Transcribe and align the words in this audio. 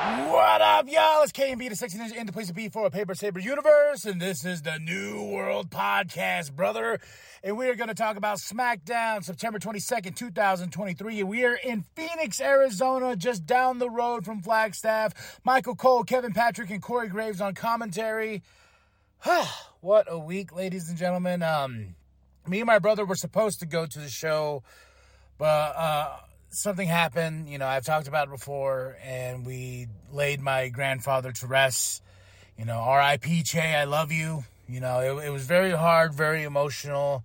What 0.00 0.62
up, 0.62 0.86
y'all? 0.88 1.22
It's 1.24 1.32
KMB, 1.32 1.68
the 1.68 1.76
Sexy 1.76 1.98
Ninja, 1.98 2.16
in 2.16 2.24
the 2.24 2.32
place 2.32 2.46
to 2.46 2.54
be 2.54 2.70
for 2.70 2.86
a 2.86 2.90
Paper 2.90 3.14
Saber 3.14 3.38
universe, 3.38 4.06
and 4.06 4.18
this 4.18 4.46
is 4.46 4.62
the 4.62 4.78
New 4.78 5.24
World 5.24 5.68
Podcast, 5.68 6.52
brother. 6.56 6.98
And 7.44 7.58
we 7.58 7.68
are 7.68 7.74
going 7.74 7.88
to 7.88 7.94
talk 7.94 8.16
about 8.16 8.38
SmackDown, 8.38 9.22
September 9.22 9.58
22nd, 9.58 10.16
2023. 10.16 11.20
And 11.20 11.28
we 11.28 11.44
are 11.44 11.54
in 11.54 11.84
Phoenix, 11.94 12.40
Arizona, 12.40 13.14
just 13.14 13.44
down 13.44 13.78
the 13.78 13.90
road 13.90 14.24
from 14.24 14.40
Flagstaff. 14.40 15.38
Michael 15.44 15.76
Cole, 15.76 16.02
Kevin 16.02 16.32
Patrick, 16.32 16.70
and 16.70 16.80
Corey 16.80 17.08
Graves 17.08 17.42
on 17.42 17.54
commentary. 17.54 18.42
what 19.82 20.06
a 20.08 20.18
week, 20.18 20.56
ladies 20.56 20.88
and 20.88 20.96
gentlemen. 20.96 21.42
Um, 21.42 21.94
me 22.48 22.60
and 22.60 22.66
my 22.66 22.78
brother 22.78 23.04
were 23.04 23.16
supposed 23.16 23.60
to 23.60 23.66
go 23.66 23.84
to 23.84 23.98
the 23.98 24.08
show, 24.08 24.62
but 25.36 25.76
uh, 25.76 26.16
something 26.50 26.86
happened. 26.86 27.48
You 27.48 27.58
know, 27.58 27.66
I've 27.66 27.84
talked 27.84 28.08
about 28.08 28.28
it 28.28 28.30
before, 28.30 28.96
and 29.02 29.46
we 29.46 29.88
laid 30.12 30.40
my 30.40 30.68
grandfather 30.68 31.32
to 31.32 31.46
rest. 31.46 32.02
You 32.58 32.64
know, 32.66 32.78
R.I.P. 32.78 33.42
Che, 33.44 33.74
I 33.74 33.84
love 33.84 34.12
you. 34.12 34.44
You 34.68 34.80
know, 34.80 35.18
it, 35.18 35.26
it 35.26 35.30
was 35.30 35.44
very 35.46 35.70
hard, 35.70 36.14
very 36.14 36.42
emotional. 36.42 37.24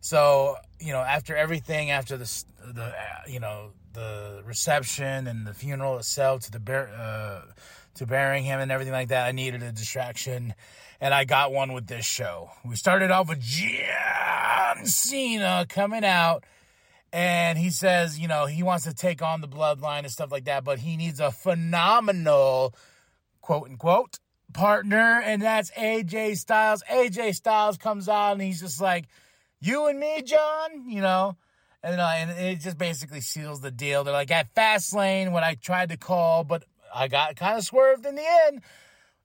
So, 0.00 0.56
you 0.80 0.92
know, 0.92 1.00
after 1.00 1.36
everything, 1.36 1.90
after 1.90 2.16
the, 2.16 2.44
the 2.66 2.94
you 3.28 3.38
know, 3.38 3.72
the 3.92 4.42
reception 4.44 5.26
and 5.26 5.46
the 5.46 5.52
funeral 5.52 5.98
itself 5.98 6.42
to 6.42 6.50
the 6.50 6.72
uh, 6.72 7.42
to 7.94 8.06
burying 8.06 8.44
him 8.44 8.60
and 8.60 8.72
everything 8.72 8.92
like 8.92 9.08
that, 9.08 9.26
I 9.26 9.32
needed 9.32 9.62
a 9.62 9.72
distraction, 9.72 10.54
and 11.00 11.12
I 11.12 11.24
got 11.24 11.52
one 11.52 11.72
with 11.72 11.86
this 11.86 12.06
show. 12.06 12.50
We 12.64 12.76
started 12.76 13.10
off 13.10 13.28
with 13.28 13.40
John 13.40 14.86
Cena 14.86 15.66
coming 15.68 16.04
out 16.04 16.44
and 17.12 17.58
he 17.58 17.70
says, 17.70 18.18
you 18.18 18.28
know, 18.28 18.46
he 18.46 18.62
wants 18.62 18.84
to 18.84 18.94
take 18.94 19.22
on 19.22 19.40
the 19.40 19.48
bloodline 19.48 20.00
and 20.00 20.10
stuff 20.10 20.30
like 20.30 20.44
that, 20.44 20.64
but 20.64 20.78
he 20.78 20.96
needs 20.96 21.20
a 21.20 21.30
phenomenal, 21.30 22.74
quote 23.40 23.68
unquote, 23.68 24.18
partner, 24.52 25.20
and 25.24 25.42
that's 25.42 25.70
AJ 25.72 26.36
Styles. 26.36 26.82
AJ 26.90 27.34
Styles 27.34 27.78
comes 27.78 28.08
out 28.08 28.32
and 28.32 28.42
he's 28.42 28.60
just 28.60 28.80
like, 28.80 29.06
you 29.60 29.86
and 29.86 29.98
me, 29.98 30.22
John, 30.22 30.88
you 30.88 31.00
know, 31.00 31.36
and, 31.82 32.00
uh, 32.00 32.12
and 32.14 32.30
it 32.30 32.60
just 32.60 32.78
basically 32.78 33.20
seals 33.20 33.60
the 33.60 33.70
deal. 33.70 34.04
They're 34.04 34.14
like 34.14 34.30
at 34.30 34.54
Fastlane 34.54 35.32
when 35.32 35.44
I 35.44 35.54
tried 35.54 35.90
to 35.90 35.96
call, 35.96 36.44
but 36.44 36.64
I 36.94 37.08
got 37.08 37.36
kind 37.36 37.58
of 37.58 37.64
swerved 37.64 38.06
in 38.06 38.14
the 38.14 38.26
end. 38.46 38.62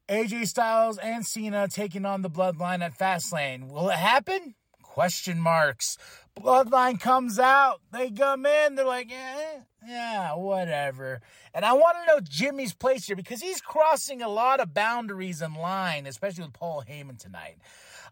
AJ 0.10 0.48
Styles 0.48 0.98
and 0.98 1.26
Cena 1.26 1.68
taking 1.68 2.06
on 2.06 2.22
the 2.22 2.30
bloodline 2.30 2.82
at 2.82 2.98
Fastlane. 2.98 3.70
Will 3.70 3.90
it 3.90 3.96
happen? 3.96 4.56
Question 4.82 5.40
marks. 5.40 5.98
Bloodline 6.40 7.00
comes 7.00 7.40
out. 7.40 7.82
They 7.92 8.12
come 8.12 8.46
in. 8.46 8.76
They're 8.76 8.86
like, 8.86 9.12
eh, 9.12 9.60
yeah, 9.88 10.36
whatever. 10.36 11.22
And 11.54 11.64
I 11.64 11.74
want 11.74 11.98
to 11.98 12.12
know 12.12 12.20
Jimmy's 12.20 12.74
place 12.74 13.08
here 13.08 13.16
because 13.16 13.42
he's 13.42 13.62
crossing 13.62 14.22
a 14.22 14.28
lot 14.28 14.60
of 14.60 14.74
boundaries 14.74 15.42
in 15.42 15.54
line, 15.54 16.06
especially 16.06 16.44
with 16.44 16.54
Paul 16.54 16.84
Heyman 16.88 17.18
tonight. 17.18 17.58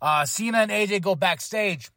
Uh, 0.01 0.25
Cena 0.25 0.59
and 0.59 0.71
AJ 0.71 1.01
go 1.01 1.15
backstage. 1.15 1.91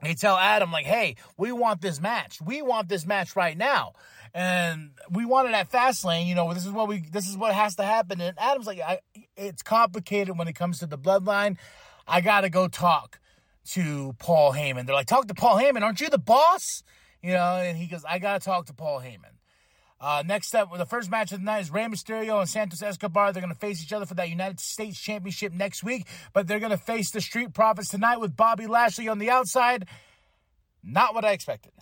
They 0.00 0.14
tell 0.14 0.36
Adam, 0.36 0.70
like, 0.70 0.86
hey, 0.86 1.16
we 1.36 1.50
want 1.50 1.80
this 1.80 2.00
match. 2.00 2.40
We 2.40 2.62
want 2.62 2.88
this 2.88 3.04
match 3.04 3.34
right 3.34 3.58
now. 3.58 3.94
And 4.32 4.90
we 5.10 5.24
want 5.24 5.48
it 5.48 5.54
at 5.54 5.72
Fastlane. 5.72 6.26
You 6.26 6.36
know, 6.36 6.54
this 6.54 6.64
is 6.64 6.70
what 6.70 6.86
we, 6.86 7.00
this 7.10 7.28
is 7.28 7.36
what 7.36 7.52
has 7.52 7.74
to 7.76 7.82
happen. 7.82 8.20
And 8.20 8.38
Adam's 8.38 8.66
like, 8.66 8.80
it's 9.36 9.62
complicated 9.62 10.38
when 10.38 10.46
it 10.46 10.54
comes 10.54 10.78
to 10.80 10.86
the 10.86 10.98
bloodline. 10.98 11.56
I 12.06 12.20
got 12.20 12.42
to 12.42 12.50
go 12.50 12.68
talk 12.68 13.18
to 13.72 14.14
Paul 14.18 14.52
Heyman. 14.52 14.86
They're 14.86 14.94
like, 14.94 15.06
talk 15.06 15.28
to 15.28 15.34
Paul 15.34 15.56
Heyman. 15.56 15.82
Aren't 15.82 16.00
you 16.00 16.08
the 16.08 16.18
boss? 16.18 16.82
You 17.22 17.32
know, 17.32 17.56
and 17.56 17.76
he 17.76 17.86
goes, 17.86 18.04
I 18.04 18.18
got 18.18 18.40
to 18.40 18.44
talk 18.44 18.66
to 18.66 18.74
Paul 18.74 19.00
Heyman. 19.00 19.38
Uh, 20.00 20.22
next 20.24 20.54
up, 20.54 20.76
the 20.76 20.86
first 20.86 21.10
match 21.10 21.32
of 21.32 21.40
the 21.40 21.44
night 21.44 21.60
is 21.60 21.72
Rey 21.72 21.84
Mysterio 21.84 22.38
and 22.38 22.48
Santos 22.48 22.82
Escobar. 22.82 23.32
They're 23.32 23.42
going 23.42 23.52
to 23.52 23.58
face 23.58 23.82
each 23.82 23.92
other 23.92 24.06
for 24.06 24.14
that 24.14 24.28
United 24.28 24.60
States 24.60 24.98
Championship 25.00 25.52
next 25.52 25.82
week, 25.82 26.06
but 26.32 26.46
they're 26.46 26.60
going 26.60 26.70
to 26.70 26.76
face 26.76 27.10
the 27.10 27.20
Street 27.20 27.52
Profits 27.52 27.88
tonight 27.88 28.18
with 28.18 28.36
Bobby 28.36 28.68
Lashley 28.68 29.08
on 29.08 29.18
the 29.18 29.30
outside. 29.30 29.88
Not 30.84 31.14
what 31.14 31.24
I 31.24 31.32
expected. 31.32 31.72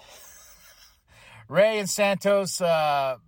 Rey 1.48 1.78
and 1.78 1.91
Santos 1.91 2.58
uh, 2.62 3.19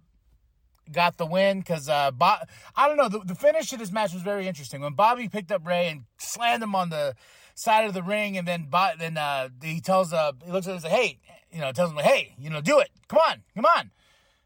got 0.91 1.19
the 1.19 1.27
win 1.27 1.59
because 1.59 1.91
uh, 1.91 2.11
I 2.21 2.89
don't 2.89 2.97
know. 2.97 3.11
The, 3.11 3.21
the 3.21 3.35
finish 3.35 3.73
of 3.75 3.79
this 3.79 3.93
match 3.93 4.15
was 4.15 4.23
very 4.23 4.49
interesting. 4.49 4.81
When 4.81 4.95
Bobby 4.95 5.29
picked 5.29 5.53
up 5.53 5.67
Rey 5.67 5.89
and 5.89 6.05
slammed 6.17 6.63
him 6.63 6.75
on 6.75 6.89
the 6.89 7.15
side 7.59 7.87
of 7.87 7.93
the 7.93 8.03
ring, 8.03 8.39
and 8.39 8.47
then 8.47 8.69
then 8.99 9.17
uh, 9.17 9.49
he 9.63 9.81
tells 9.81 10.13
uh 10.13 10.33
he 10.45 10.53
looks 10.53 10.67
at 10.67 10.71
him 10.71 10.75
and 10.77 10.83
says, 10.83 10.93
"Hey, 10.93 11.19
you 11.51 11.61
know, 11.61 11.73
tells 11.73 11.91
him, 11.91 11.99
hey, 11.99 12.35
you 12.39 12.51
know, 12.51 12.61
do 12.61 12.79
it. 12.79 12.91
Come 13.09 13.21
on, 13.29 13.43
come 13.55 13.67
on." 13.67 13.91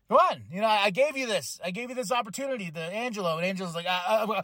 Come 0.09 0.19
on, 0.31 0.43
you 0.51 0.61
know, 0.61 0.67
I 0.67 0.91
gave 0.91 1.17
you 1.17 1.27
this. 1.27 1.59
I 1.65 1.71
gave 1.71 1.89
you 1.89 1.95
this 1.95 2.13
opportunity. 2.13 2.69
The 2.69 2.81
Angelo 2.81 3.39
and 3.39 3.47
Angelo's 3.47 3.75
like, 3.75 3.87
uh, 3.89 4.43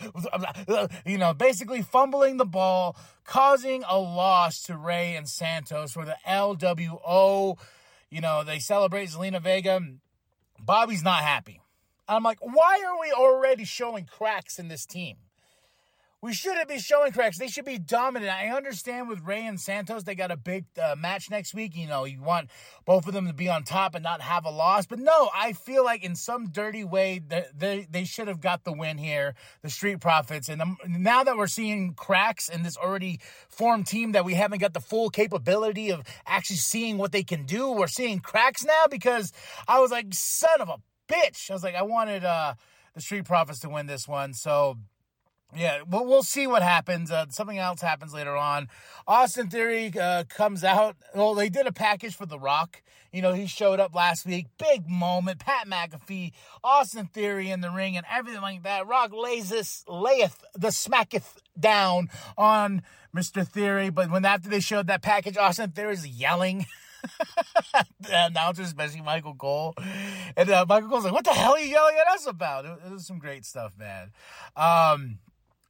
uh, 0.67 0.89
you 1.05 1.19
know, 1.19 1.35
basically 1.35 1.83
fumbling 1.83 2.39
the 2.39 2.47
ball, 2.47 2.97
causing 3.25 3.85
a 3.87 3.99
loss 3.99 4.63
to 4.63 4.79
Rey 4.79 5.15
and 5.15 5.29
Santos 5.29 5.93
for 5.93 6.07
the 6.07 6.17
LWO. 6.27 7.59
You 8.09 8.21
know, 8.23 8.45
they 8.45 8.61
celebrate 8.61 9.11
Zelina 9.11 9.43
Vega. 9.43 9.79
Bobby's 10.59 11.03
not 11.03 11.23
happy. 11.23 11.61
I'm 12.09 12.23
like, 12.23 12.39
why 12.41 12.83
are 12.87 12.99
we 12.99 13.13
already 13.13 13.67
showing 13.67 14.07
cracks 14.07 14.59
in 14.59 14.69
this 14.69 14.87
team? 14.87 15.17
We 16.21 16.33
shouldn't 16.33 16.67
be 16.67 16.81
showing 16.81 17.13
cracks. 17.13 17.39
They 17.39 17.47
should 17.47 17.65
be 17.65 17.79
dominant. 17.79 18.33
I 18.33 18.49
understand 18.49 19.09
with 19.09 19.21
Rey 19.21 19.47
and 19.47 19.61
Santos, 19.61 20.03
they 20.03 20.17
got 20.17 20.33
a 20.33 20.37
big 20.37 20.65
uh, 20.77 20.97
match 20.99 21.31
next 21.31 21.55
week. 21.55 21.77
You 21.77 21.87
know, 21.87 22.05
you 22.07 22.21
want 22.21 22.51
both 22.85 23.07
of 23.07 23.15
them 23.15 23.29
to 23.29 23.33
be 23.33 23.49
on 23.49 23.63
top 23.63 23.95
and 23.95 24.03
not 24.03 24.21
have 24.21 24.45
a 24.45 24.51
loss. 24.51 24.85
But 24.85 24.99
no, 24.99 25.31
I 25.33 25.53
feel 25.53 25.85
like 25.85 26.03
in 26.03 26.17
some 26.17 26.49
dirty 26.49 26.83
way, 26.83 27.21
they, 27.25 27.45
they, 27.57 27.87
they 27.89 28.03
should 28.03 28.27
have 28.27 28.41
got 28.41 28.65
the 28.65 28.73
win 28.73 28.99
here, 28.99 29.37
the 29.63 29.71
Street 29.71 30.01
Profits. 30.01 30.49
And 30.49 30.61
now 30.89 31.23
that 31.23 31.37
we're 31.37 31.47
seeing 31.47 31.95
cracks 31.95 32.49
in 32.49 32.65
this 32.65 32.77
already 32.77 33.21
formed 33.49 33.87
team 33.87 34.11
that 34.13 34.25
we 34.25 34.35
haven't 34.35 34.59
got 34.59 34.75
the 34.75 34.81
full 34.81 35.11
capability 35.11 35.91
of 35.93 36.03
actually 36.27 36.57
seeing 36.57 36.99
what 36.99 37.13
they 37.13 37.23
can 37.23 37.45
do, 37.45 37.71
we're 37.71 37.87
seeing 37.87 38.19
cracks 38.19 38.65
now 38.65 38.87
because 38.91 39.33
I 39.69 39.79
was 39.79 39.93
like, 39.93 40.07
son 40.11 40.61
of 40.61 40.69
a 40.69 40.79
bitch. 41.09 41.49
I 41.49 41.53
was 41.53 41.63
like, 41.63 41.77
I 41.77 41.83
wanted 41.83 42.25
uh, 42.25 42.55
the 42.97 43.01
Street 43.01 43.25
Profits 43.25 43.61
to 43.61 43.69
win 43.69 43.87
this 43.87 44.09
one. 44.09 44.35
So 44.35 44.79
yeah, 45.57 45.81
we'll, 45.89 46.05
we'll 46.05 46.23
see 46.23 46.47
what 46.47 46.63
happens. 46.63 47.11
Uh, 47.11 47.27
something 47.31 47.59
else 47.59 47.81
happens 47.81 48.13
later 48.13 48.37
on. 48.37 48.69
Austin 49.07 49.49
Theory 49.49 49.93
uh, 49.99 50.25
comes 50.29 50.63
out. 50.63 50.97
Well, 51.15 51.35
they 51.35 51.49
did 51.49 51.67
a 51.67 51.73
package 51.73 52.15
for 52.15 52.27
The 52.27 52.39
Rock. 52.39 52.83
You 53.13 53.23
know, 53.23 53.33
he 53.33 53.47
showed 53.47 53.81
up 53.81 53.95
last 53.95 54.27
week. 54.27 54.47
Big 54.59 54.89
moment. 54.89 55.39
Pat 55.39 55.67
McAfee, 55.67 56.33
Austin 56.63 57.07
Theory 57.07 57.51
in 57.51 57.63
the 57.63 57.71
ring 57.71 57.97
and 57.97 58.05
everything 58.11 58.43
like 58.43 58.63
that. 58.65 58.87
Rock 58.87 59.13
lays 59.15 59.49
this, 59.49 59.85
layeth 59.89 60.45
the 60.55 60.71
smacketh 60.71 61.39
down 61.59 62.11
on 62.37 62.83
Mr. 63.17 63.47
Theory. 63.47 63.89
But 63.89 64.11
when 64.11 64.27
after 64.27 64.51
they 64.51 64.61
showed 64.61 64.89
that 64.89 65.01
package, 65.01 65.39
Austin 65.39 65.71
Theory's 65.71 66.07
yelling. 66.07 66.67
the 68.01 68.27
announcer, 68.27 68.63
especially 68.63 69.01
Michael 69.01 69.35
Cole. 69.35 69.75
And 70.37 70.51
uh, 70.51 70.67
Michael 70.69 70.91
Cole's 70.91 71.05
like, 71.05 71.13
what 71.15 71.25
the 71.25 71.33
hell 71.33 71.53
are 71.53 71.61
you 71.61 71.69
yelling 71.69 71.97
at 71.99 72.13
us 72.13 72.27
about? 72.27 72.67
It, 72.67 72.79
it 72.87 72.93
was 72.93 73.07
some 73.07 73.19
great 73.19 73.47
stuff, 73.47 73.73
man. 73.79 74.11
Um, 74.57 75.19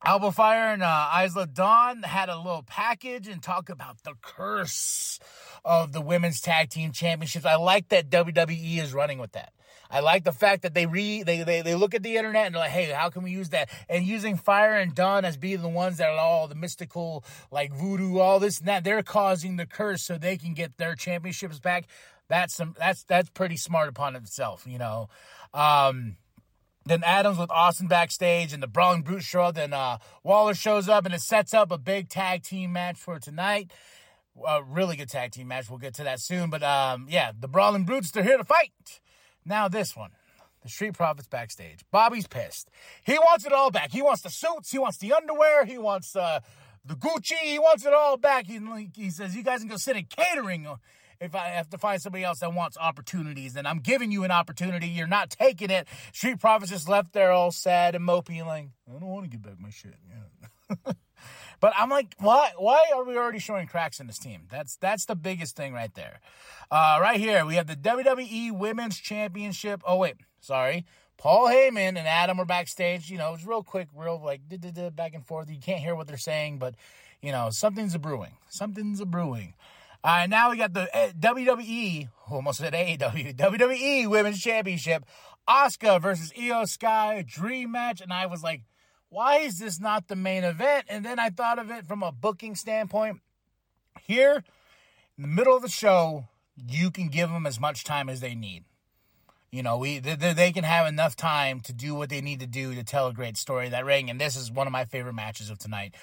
Alba 0.05 0.31
Fyre 0.31 0.73
and 0.73 0.83
uh, 0.83 1.11
Isla 1.23 1.47
Dawn 1.47 2.03
had 2.03 2.29
a 2.29 2.37
little 2.37 2.63
package 2.63 3.27
and 3.27 3.43
talk 3.43 3.69
about 3.69 4.03
the 4.05 4.15
curse 4.23 5.19
of 5.65 5.93
the 5.93 6.01
women's 6.01 6.41
tag 6.41 6.71
team 6.71 6.93
championships. 6.93 7.45
I 7.45 7.57
like 7.57 7.89
that 7.89 8.09
WWE 8.09 8.79
is 8.79 8.95
running 8.95 9.19
with 9.19 9.33
that. 9.33 9.53
I 9.91 10.01
like 10.01 10.25
the 10.25 10.33
fact 10.33 10.63
that 10.63 10.75
they 10.75 10.87
re 10.87 11.23
they, 11.23 11.43
they 11.43 11.63
they 11.63 11.75
look 11.75 11.95
at 11.95 12.03
the 12.03 12.17
internet 12.17 12.47
and 12.47 12.55
they're 12.55 12.61
like, 12.61 12.71
hey, 12.71 12.93
how 12.93 13.09
can 13.11 13.23
we 13.23 13.31
use 13.31 13.49
that? 13.51 13.71
And 13.89 14.05
using 14.05 14.37
Fyre 14.37 14.75
and 14.75 14.95
Dawn 14.95 15.25
as 15.25 15.37
being 15.37 15.63
the 15.63 15.69
ones 15.69 15.97
that 15.97 16.11
are 16.11 16.19
all 16.19 16.47
the 16.47 16.55
mystical, 16.55 17.25
like 17.51 17.73
voodoo, 17.73 18.19
all 18.19 18.39
this 18.39 18.59
and 18.59 18.69
that, 18.69 18.85
they're 18.85 19.03
causing 19.03 19.57
the 19.57 19.67
curse 19.67 20.03
so 20.03 20.19
they 20.19 20.37
can 20.37 20.55
get 20.55 20.77
their 20.77 20.95
championships 20.95 21.59
back. 21.59 21.87
That's 22.29 22.55
some 22.55 22.77
that's 22.79 23.05
that's 23.05 23.31
pretty 23.31 23.57
smart 23.57 23.89
upon 23.89 24.15
itself, 24.15 24.65
you 24.67 24.79
know. 24.79 25.09
Um 25.55 26.17
then 26.89 27.03
Adams 27.05 27.39
with 27.39 27.51
Austin 27.51 27.87
backstage 27.87 28.53
and 28.53 28.63
the 28.63 28.67
Brawling 28.67 29.03
Brute 29.03 29.23
show. 29.23 29.53
Then 29.53 29.73
uh, 29.73 29.99
Waller 30.23 30.55
shows 30.55 30.89
up 30.89 31.05
and 31.05 31.15
it 31.15 31.21
sets 31.21 31.55
up 31.55 31.71
a 31.71 31.79
big 31.79 32.09
tag 32.09 32.43
team 32.43 32.73
match 32.73 32.97
for 32.97 33.19
tonight. 33.19 33.71
A 34.47 34.63
really 34.63 34.97
good 34.97 35.09
tag 35.09 35.33
team 35.33 35.49
match. 35.49 35.69
We'll 35.69 35.79
get 35.79 35.95
to 35.95 36.05
that 36.05 36.21
soon. 36.21 36.51
But 36.51 36.63
um, 36.63 37.07
yeah, 37.09 37.33
the 37.39 37.49
Brawling 37.49 37.85
Brutes, 37.85 38.11
they're 38.11 38.23
here 38.23 38.39
to 38.39 38.45
fight. 38.45 39.01
Now, 39.45 39.69
this 39.69 39.97
one. 39.97 40.11
The 40.63 40.69
Street 40.69 40.95
Profits 40.95 41.29
backstage. 41.29 41.81
Bobby's 41.91 42.27
pissed. 42.27 42.69
He 43.05 43.15
wants 43.19 43.47
it 43.47 43.53
all 43.53 43.71
back. 43.71 43.93
He 43.93 44.03
wants 44.03 44.23
the 44.23 44.31
suits. 44.31 44.71
He 44.71 44.79
wants 44.79 44.99
the 44.99 45.13
underwear. 45.13 45.65
He 45.65 45.79
wants 45.79 46.17
uh, 46.17 46.41
the 46.85 46.95
Gucci. 46.95 47.37
He 47.43 47.59
wants 47.59 47.87
it 47.87 47.93
all 47.93 48.17
back. 48.17 48.47
He, 48.47 48.61
he 48.95 49.11
says, 49.11 49.37
You 49.37 49.43
guys 49.43 49.61
can 49.61 49.69
go 49.69 49.77
sit 49.77 49.97
in 49.97 50.05
catering 50.05 50.67
if 51.21 51.35
I 51.35 51.49
have 51.49 51.69
to 51.71 51.79
find 51.79 52.01
somebody 52.01 52.25
else 52.25 52.41
that 52.41 52.55
wants 52.55 52.77
opportunities, 52.79 53.55
then 53.55 53.67
I'm 53.67 53.81
giving 53.81 54.13
you 54.13 54.25
an 54.25 54.31
opportunity. 54.31 54.89
You're 54.89 55.07
not 55.07 55.31
taking 55.31 55.71
it. 55.71 55.89
Street 56.13 56.41
Profits 56.41 56.71
just 56.71 56.89
left 56.89 57.13
there 57.13 57.33
all 57.33 57.51
sad 57.51 57.95
and 57.95 58.07
mopey, 58.07 58.45
like, 58.45 58.69
I 58.89 58.99
don't 58.99 59.09
want 59.09 59.25
to 59.25 59.31
get 59.31 59.43
back 59.43 59.61
my 59.61 59.71
shit. 59.71 59.95
Yeah. 60.09 60.93
but 61.61 61.73
I'm 61.77 61.89
like, 61.91 62.15
why? 62.19 62.53
Why 62.57 62.87
are 62.95 63.05
we 63.05 63.17
already 63.17 63.39
showing 63.39 63.67
cracks 63.67 64.01
in 64.01 64.07
this 64.07 64.19
team? 64.19 64.43
That's 64.51 64.77
that's 64.77 65.07
the 65.07 65.17
biggest 65.17 65.57
thing 65.57 65.73
right 65.73 65.93
there. 65.95 66.21
Uh, 66.71 66.99
right 67.01 67.19
here, 67.19 67.45
we 67.45 67.57
have 67.57 67.67
the 67.67 67.77
WWE 67.77 68.53
Women's 68.53 68.99
Championship. 68.99 69.83
Oh 69.87 69.97
wait, 69.97 70.17
sorry. 70.41 70.85
Paul 71.17 71.49
Heyman 71.49 71.97
and 71.97 72.07
Adam 72.07 72.39
are 72.39 72.45
backstage. 72.45 73.11
You 73.11 73.19
know, 73.19 73.31
it 73.31 73.33
was 73.33 73.47
real 73.47 73.65
quick, 73.65 73.89
real 73.95 74.21
like 74.23 74.43
back 74.95 75.15
and 75.15 75.27
forth. 75.27 75.51
You 75.51 75.59
can't 75.59 75.81
hear 75.81 75.97
what 75.97 76.07
they're 76.07 76.17
saying, 76.17 76.59
but 76.59 76.75
you 77.21 77.33
know, 77.33 77.51
something's 77.51 77.95
a 77.95 77.99
brewing. 77.99 78.37
Something's 78.49 79.01
a 79.01 79.07
brewing. 79.07 79.55
All 80.05 80.13
right, 80.13 80.31
now 80.31 80.51
we 80.51 80.57
got 80.57 80.73
the 80.73 80.89
eh, 80.97 81.11
WWE, 81.19 82.09
almost 82.31 82.59
said 82.59 82.73
AEW, 82.73 83.35
WWE 83.37 84.09
Women's 84.09 84.41
Championship, 84.41 85.05
Asuka 85.49 86.01
versus 86.01 86.33
Iyo 86.39 86.69
Sky 86.69 87.25
dream 87.27 87.73
match, 87.73 88.01
and 88.01 88.13
I 88.13 88.27
was 88.27 88.43
like, 88.43 88.63
why 89.09 89.39
is 89.39 89.59
this 89.59 89.81
not 89.81 90.07
the 90.07 90.15
main 90.15 90.45
event? 90.45 90.85
And 90.89 91.05
then 91.05 91.19
I 91.19 91.31
thought 91.31 91.59
of 91.59 91.71
it 91.71 91.87
from 91.87 92.03
a 92.05 92.13
booking 92.13 92.55
standpoint. 92.55 93.21
Here, 94.01 94.45
in 95.17 95.23
the 95.23 95.29
middle 95.29 95.57
of 95.57 95.63
the 95.63 95.69
show, 95.69 96.29
you 96.57 96.93
can 96.93 97.09
give 97.09 97.31
them 97.31 97.47
as 97.47 97.59
much 97.59 97.83
time 97.83 98.09
as 98.09 98.21
they 98.21 98.37
need. 98.37 98.65
You 99.51 99.63
know, 99.63 99.79
we 99.79 99.99
they, 99.99 100.15
they, 100.15 100.53
can 100.53 100.65
have 100.65 100.87
enough 100.87 101.17
time 101.17 101.61
to 101.61 101.73
do 101.73 101.95
what 101.95 102.11
they 102.11 102.21
need 102.21 102.41
to 102.41 102.47
do 102.47 102.75
to 102.75 102.85
tell 102.85 103.09
a 103.09 103.15
great 103.15 103.39
story 103.39 103.71
that 103.71 103.87
ring. 103.87 104.11
And 104.11 104.21
this 104.21 104.37
is 104.37 104.53
one 104.53 104.67
of 104.67 104.73
my 104.73 104.85
favorite 104.85 105.15
matches 105.15 105.49
of 105.49 105.59
tonight. 105.59 105.95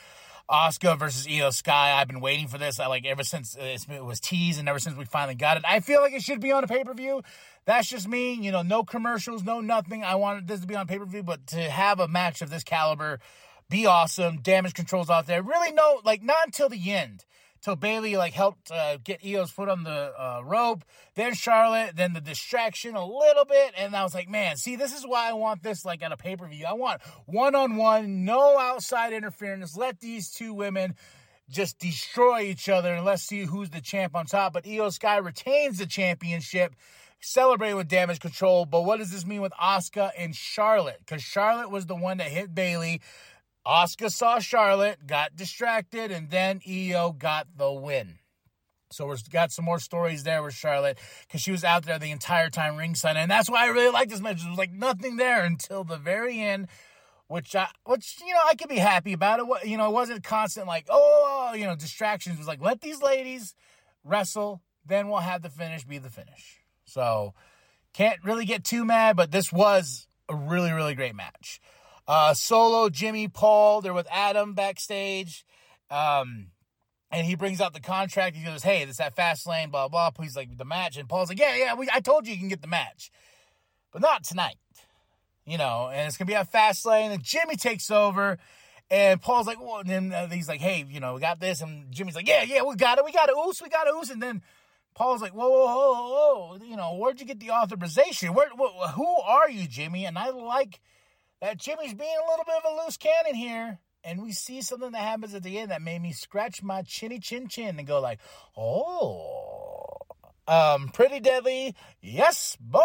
Asuka 0.49 0.97
versus 0.97 1.25
Iyo 1.25 1.51
Sky. 1.51 1.93
I've 1.99 2.07
been 2.07 2.21
waiting 2.21 2.47
for 2.47 2.57
this. 2.57 2.79
I 2.79 2.87
like 2.87 3.05
ever 3.05 3.23
since 3.23 3.57
uh, 3.57 3.63
it 3.63 4.03
was 4.03 4.19
teased 4.19 4.59
and 4.59 4.69
ever 4.69 4.79
since 4.79 4.95
we 4.95 5.05
finally 5.05 5.35
got 5.35 5.57
it. 5.57 5.63
I 5.67 5.79
feel 5.79 6.01
like 6.01 6.13
it 6.13 6.21
should 6.21 6.39
be 6.39 6.51
on 6.51 6.63
a 6.63 6.67
pay 6.67 6.83
per 6.83 6.93
view. 6.93 7.23
That's 7.65 7.87
just 7.87 8.07
me. 8.07 8.33
You 8.33 8.51
know, 8.51 8.61
no 8.61 8.83
commercials, 8.83 9.43
no 9.43 9.59
nothing. 9.59 10.03
I 10.03 10.15
wanted 10.15 10.47
this 10.47 10.59
to 10.59 10.67
be 10.67 10.75
on 10.75 10.87
pay 10.87 10.99
per 10.99 11.05
view, 11.05 11.23
but 11.23 11.47
to 11.47 11.57
have 11.57 11.99
a 11.99 12.07
match 12.07 12.41
of 12.41 12.49
this 12.49 12.63
caliber, 12.63 13.19
be 13.69 13.87
awesome. 13.87 14.37
Damage 14.37 14.75
controls 14.75 15.09
out 15.09 15.25
there. 15.25 15.41
Really, 15.41 15.71
no, 15.71 16.01
like 16.03 16.21
not 16.21 16.45
until 16.45 16.69
the 16.69 16.91
end 16.91 17.25
till 17.65 17.75
Bayley 17.75 18.15
like 18.15 18.33
helped 18.33 18.71
uh, 18.71 18.97
get 19.03 19.23
Iyo's 19.23 19.49
foot 19.49 19.69
on 19.69 19.83
the 19.83 20.13
uh, 20.17 20.41
rope. 20.45 20.85
Then 21.15 21.33
Charlotte, 21.33 21.95
then 21.95 22.13
the 22.13 22.21
distraction 22.21 22.95
a 22.95 23.03
little 23.03 23.43
bit, 23.43 23.73
and 23.75 23.95
I 23.95 24.03
was 24.03 24.13
like, 24.13 24.29
man, 24.29 24.55
see, 24.55 24.75
this 24.75 24.95
is 24.95 25.03
why 25.03 25.29
I 25.29 25.33
want 25.33 25.63
this 25.63 25.83
like 25.83 26.03
at 26.03 26.11
a 26.11 26.17
pay 26.17 26.35
per 26.35 26.47
view. 26.47 26.65
I 26.69 26.73
want 26.73 27.01
one 27.25 27.55
on 27.55 27.75
one, 27.75 28.23
no 28.23 28.59
outside 28.59 29.13
interference. 29.13 29.75
Let 29.75 29.99
these 29.99 30.29
two 30.29 30.53
women 30.53 30.93
just 31.49 31.79
destroy 31.79 32.41
each 32.41 32.69
other, 32.69 32.93
and 32.93 33.03
let's 33.03 33.23
see 33.23 33.45
who's 33.45 33.71
the 33.71 33.81
champ 33.81 34.15
on 34.15 34.27
top. 34.27 34.53
But 34.53 34.65
Iyo 34.65 34.93
Sky 34.93 35.17
retains 35.17 35.79
the 35.79 35.87
championship. 35.87 36.75
Celebrate 37.19 37.73
with 37.73 37.87
damage 37.87 38.19
control, 38.19 38.67
but 38.67 38.83
what 38.83 38.99
does 38.99 39.09
this 39.09 39.25
mean 39.25 39.41
with 39.41 39.53
Asuka 39.53 40.11
and 40.15 40.35
Charlotte? 40.35 40.99
Because 40.99 41.23
Charlotte 41.23 41.71
was 41.71 41.87
the 41.87 41.95
one 41.95 42.17
that 42.17 42.27
hit 42.27 42.53
Bayley. 42.53 43.01
Asuka 43.65 44.11
saw 44.11 44.39
Charlotte, 44.39 45.07
got 45.07 45.35
distracted, 45.35 46.11
and 46.11 46.29
then 46.29 46.59
Iyo 46.59 47.17
got 47.17 47.47
the 47.57 47.71
win. 47.71 48.19
So 48.91 49.07
we've 49.07 49.29
got 49.29 49.51
some 49.51 49.65
more 49.65 49.79
stories 49.79 50.23
there 50.23 50.43
with 50.43 50.53
Charlotte 50.53 50.99
because 51.27 51.41
she 51.41 51.51
was 51.51 51.63
out 51.63 51.85
there 51.85 51.97
the 51.97 52.11
entire 52.11 52.49
time 52.49 52.77
ringside, 52.77 53.17
and 53.17 53.29
that's 53.29 53.49
why 53.49 53.65
I 53.65 53.69
really 53.69 53.91
like 53.91 54.09
this 54.09 54.21
match. 54.21 54.41
There 54.41 54.49
was 54.49 54.57
like 54.57 54.71
nothing 54.71 55.17
there 55.17 55.43
until 55.43 55.83
the 55.83 55.97
very 55.97 56.39
end, 56.39 56.67
which 57.27 57.55
I, 57.55 57.67
which 57.85 58.17
you 58.25 58.33
know, 58.33 58.39
I 58.47 58.55
could 58.55 58.69
be 58.69 58.77
happy 58.77 59.13
about 59.13 59.39
it. 59.39 59.67
You 59.67 59.77
know, 59.77 59.89
it 59.89 59.93
wasn't 59.93 60.23
constant 60.23 60.67
like 60.67 60.85
oh, 60.89 61.23
oh, 61.25 61.49
oh, 61.51 61.55
you 61.55 61.65
know, 61.65 61.75
distractions. 61.75 62.35
It 62.35 62.39
was 62.39 62.47
like 62.47 62.61
let 62.61 62.81
these 62.81 63.01
ladies 63.01 63.55
wrestle, 64.03 64.61
then 64.85 65.09
we'll 65.09 65.19
have 65.19 65.41
the 65.41 65.49
finish 65.49 65.83
be 65.83 65.97
the 65.97 66.09
finish. 66.09 66.61
So 66.85 67.33
can't 67.93 68.23
really 68.23 68.45
get 68.45 68.63
too 68.63 68.85
mad, 68.85 69.15
but 69.15 69.31
this 69.31 69.51
was 69.51 70.07
a 70.29 70.35
really 70.35 70.71
really 70.71 70.93
great 70.93 71.15
match. 71.15 71.59
Uh, 72.07 72.33
Solo, 72.33 72.89
Jimmy, 72.89 73.27
Paul, 73.27 73.81
they're 73.81 73.93
with 73.93 74.07
Adam 74.11 74.53
backstage. 74.53 75.45
Um, 75.89 76.47
and 77.11 77.25
he 77.25 77.35
brings 77.35 77.61
out 77.61 77.73
the 77.73 77.79
contract. 77.79 78.35
He 78.35 78.43
goes, 78.43 78.63
Hey, 78.63 78.85
this 78.85 78.97
that 78.97 79.15
fast 79.15 79.47
lane, 79.47 79.69
blah, 79.69 79.87
blah. 79.87 80.11
Please, 80.11 80.35
like 80.35 80.57
the 80.57 80.65
match. 80.65 80.97
And 80.97 81.07
Paul's 81.07 81.29
like, 81.29 81.39
Yeah, 81.39 81.55
yeah, 81.55 81.75
we, 81.75 81.87
I 81.91 81.99
told 81.99 82.27
you 82.27 82.33
you 82.33 82.39
can 82.39 82.49
get 82.49 82.61
the 82.61 82.67
match, 82.67 83.11
but 83.91 84.01
not 84.01 84.23
tonight. 84.23 84.57
You 85.45 85.57
know, 85.59 85.89
and 85.93 86.07
it's 86.07 86.17
going 86.17 86.25
to 86.25 86.31
be 86.31 86.35
a 86.35 86.43
fast 86.43 86.85
lane. 86.85 87.11
And 87.11 87.23
Jimmy 87.23 87.55
takes 87.55 87.91
over. 87.91 88.39
And 88.89 89.21
Paul's 89.21 89.47
like, 89.47 89.59
well, 89.59 89.79
and 89.79 89.89
then 89.89 90.13
uh, 90.13 90.27
he's 90.29 90.47
like, 90.47 90.59
hey, 90.59 90.85
you 90.87 90.99
know, 90.99 91.15
we 91.15 91.19
got 91.19 91.39
this. 91.39 91.61
And 91.61 91.91
Jimmy's 91.91 92.15
like, 92.15 92.27
yeah, 92.27 92.43
yeah, 92.43 92.63
we 92.63 92.75
got 92.75 92.97
it. 92.97 93.05
We 93.05 93.11
got 93.11 93.29
it. 93.29 93.35
Oos, 93.35 93.61
we 93.61 93.69
got 93.69 93.87
it. 93.87 93.93
Oos. 93.95 94.09
And 94.09 94.21
then 94.21 94.41
Paul's 94.95 95.21
like, 95.21 95.33
whoa, 95.33 95.49
whoa, 95.49 95.65
whoa, 95.65 96.57
whoa. 96.57 96.65
You 96.65 96.75
know, 96.75 96.95
where'd 96.95 97.19
you 97.19 97.25
get 97.25 97.39
the 97.39 97.51
authorization? 97.51 98.33
Where, 98.33 98.49
wh- 98.57 98.91
who 98.91 99.07
are 99.21 99.49
you, 99.49 99.67
Jimmy? 99.67 100.05
And 100.05 100.17
I 100.17 100.29
like 100.29 100.79
that 101.45 101.57
Jimmy's 101.57 101.93
being 101.93 102.15
a 102.17 102.27
little 102.27 102.43
bit 102.43 102.55
of 102.65 102.71
a 102.71 102.83
loose 102.83 102.97
cannon 102.97 103.35
here. 103.35 103.77
And 104.03 104.23
we 104.23 104.31
see 104.31 104.61
something 104.63 104.91
that 104.91 105.01
happens 105.01 105.35
at 105.35 105.43
the 105.43 105.59
end 105.59 105.69
that 105.69 105.81
made 105.81 106.01
me 106.01 106.11
scratch 106.11 106.63
my 106.63 106.81
chinny 106.81 107.19
chin 107.19 107.47
chin 107.47 107.77
and 107.77 107.87
go 107.87 107.99
like, 107.99 108.19
oh, 108.57 109.97
um, 110.47 110.89
pretty 110.89 111.19
deadly. 111.19 111.75
Yes, 112.01 112.57
boy. 112.59 112.81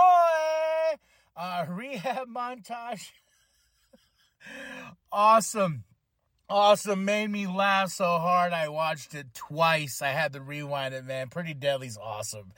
Uh, 1.35 1.65
rehab 1.71 2.29
montage. 2.29 3.13
awesome. 5.13 5.85
Awesome. 6.47 7.05
Made 7.07 7.31
me 7.31 7.47
laugh 7.47 7.89
so 7.91 8.05
hard. 8.05 8.53
I 8.53 8.69
watched 8.69 9.15
it 9.15 9.33
twice. 9.33 10.03
I 10.03 10.09
had 10.09 10.35
to 10.35 10.43
rewind 10.43 10.95
it, 10.95 11.07
man. 11.07 11.29
Pretty 11.29 11.55
Deadly's 11.55 11.97
awesome. 11.97 12.53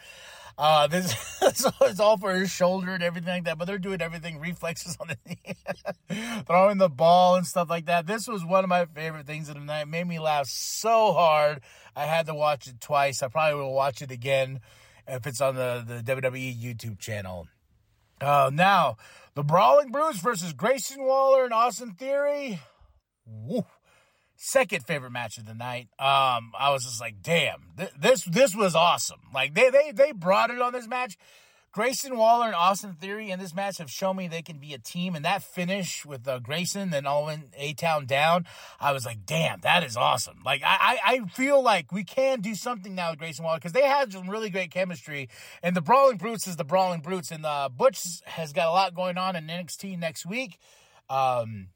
Uh, 0.58 0.86
this 0.86 1.12
so 1.54 1.70
it's 1.82 2.00
all 2.00 2.16
for 2.16 2.34
his 2.34 2.50
shoulder 2.50 2.92
and 2.92 3.02
everything 3.02 3.28
like 3.28 3.44
that, 3.44 3.58
but 3.58 3.66
they're 3.66 3.78
doing 3.78 4.00
everything 4.00 4.38
reflexes 4.38 4.96
on 5.00 5.08
the 5.08 6.42
throwing 6.46 6.78
the 6.78 6.88
ball 6.88 7.36
and 7.36 7.46
stuff 7.46 7.70
like 7.70 7.86
that. 7.86 8.06
This 8.06 8.28
was 8.28 8.44
one 8.44 8.64
of 8.64 8.68
my 8.68 8.84
favorite 8.86 9.26
things 9.26 9.48
of 9.48 9.54
the 9.54 9.60
night. 9.60 9.82
It 9.82 9.88
made 9.88 10.06
me 10.06 10.18
laugh 10.18 10.46
so 10.46 11.12
hard. 11.12 11.60
I 11.96 12.04
had 12.04 12.26
to 12.26 12.34
watch 12.34 12.66
it 12.66 12.80
twice. 12.80 13.22
I 13.22 13.28
probably 13.28 13.60
will 13.60 13.74
watch 13.74 14.02
it 14.02 14.10
again 14.10 14.60
if 15.06 15.26
it's 15.26 15.40
on 15.40 15.54
the, 15.56 15.84
the 15.86 16.14
WWE 16.14 16.60
YouTube 16.60 16.98
channel. 16.98 17.48
Uh, 18.20 18.50
now, 18.52 18.96
the 19.34 19.42
Brawling 19.42 19.90
Brutes 19.90 20.20
versus 20.20 20.52
Grayson 20.52 21.02
Waller 21.02 21.44
and 21.44 21.52
Austin 21.52 21.94
Theory. 21.94 22.60
Woo 23.26 23.64
second 24.42 24.84
favorite 24.84 25.12
match 25.12 25.38
of 25.38 25.46
the 25.46 25.54
night. 25.54 25.88
Um, 26.00 26.52
I 26.58 26.70
was 26.72 26.82
just 26.82 27.00
like, 27.00 27.22
damn, 27.22 27.62
th- 27.78 27.92
this 27.98 28.24
this 28.24 28.54
was 28.56 28.74
awesome. 28.74 29.20
Like 29.32 29.54
they 29.54 29.70
they 29.70 29.92
they 29.92 30.12
brought 30.12 30.50
it 30.50 30.60
on 30.60 30.72
this 30.72 30.88
match. 30.88 31.16
Grayson 31.70 32.18
Waller 32.18 32.48
and 32.48 32.54
Austin 32.54 32.96
Theory 33.00 33.30
in 33.30 33.38
this 33.38 33.54
match 33.54 33.78
have 33.78 33.90
shown 33.90 34.16
me 34.16 34.28
they 34.28 34.42
can 34.42 34.58
be 34.58 34.74
a 34.74 34.78
team, 34.78 35.14
and 35.14 35.24
that 35.24 35.42
finish 35.42 36.04
with 36.04 36.28
uh, 36.28 36.38
Grayson 36.38 36.92
all 37.06 37.30
in 37.30 37.44
A 37.56 37.72
Town 37.72 38.04
down, 38.04 38.44
I 38.78 38.92
was 38.92 39.06
like, 39.06 39.24
damn, 39.24 39.60
that 39.60 39.82
is 39.82 39.96
awesome. 39.96 40.40
Like 40.44 40.62
I 40.64 40.98
I, 41.06 41.14
I 41.14 41.28
feel 41.28 41.62
like 41.62 41.92
we 41.92 42.04
can 42.04 42.40
do 42.40 42.54
something 42.54 42.94
now 42.94 43.10
with 43.10 43.20
Grayson 43.20 43.44
Waller 43.44 43.58
because 43.58 43.72
they 43.72 43.86
had 43.86 44.12
some 44.12 44.28
really 44.28 44.50
great 44.50 44.72
chemistry, 44.72 45.28
and 45.62 45.76
the 45.76 45.80
Brawling 45.80 46.18
Brutes 46.18 46.48
is 46.48 46.56
the 46.56 46.64
Brawling 46.64 47.00
Brutes, 47.00 47.30
and 47.30 47.46
uh, 47.46 47.68
Butch 47.68 48.02
has 48.24 48.52
got 48.52 48.66
a 48.66 48.72
lot 48.72 48.94
going 48.94 49.16
on 49.16 49.36
in 49.36 49.46
NXT 49.46 49.98
next 49.98 50.26
week. 50.26 50.58
Um, 51.08 51.68